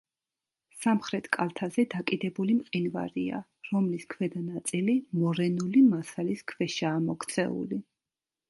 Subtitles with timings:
[0.83, 7.81] სამხრეთ კალთაზე დაკიდებული მყინვარია, რომლის ქვედა ნაწილი მორენული მასალის ქვეშაა მოქცეული.